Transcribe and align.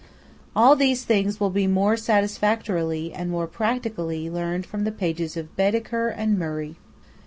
All 0.55 0.75
these 0.75 1.03
things 1.03 1.39
will 1.39 1.51
be 1.51 1.67
more 1.67 1.95
satisfactorily, 1.95 3.13
and 3.13 3.29
more 3.29 3.45
practically, 3.45 4.31
learned 4.31 4.65
from 4.65 4.83
the 4.83 4.91
pages 4.91 5.37
of 5.37 5.55
Baedeker 5.55 6.09
and 6.09 6.39
Murray. 6.39 6.75